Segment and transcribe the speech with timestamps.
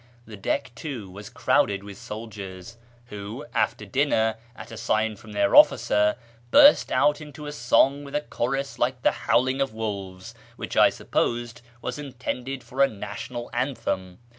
[0.25, 2.77] The deck, too, was crowded with soldiers,
[3.09, 6.15] who, after dinner, at a sign from their ollicer,
[6.49, 10.89] burst out into a song with a chorus lii'Ce the howling of wolves, whicli, I
[10.89, 14.17] supposed, was intended for a national anthem.